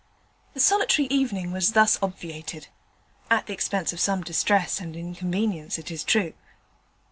The 0.55 0.59
solitary 0.59 1.07
evening 1.11 1.51
was 1.51 1.73
thus 1.73 1.99
obviated; 2.01 2.69
at 3.29 3.45
the 3.45 3.53
expense 3.53 3.93
of 3.93 3.99
some 3.99 4.23
distress 4.23 4.79
and 4.79 4.95
inconvenience, 4.95 5.77
it 5.77 5.91
is 5.91 6.03
true. 6.03 6.33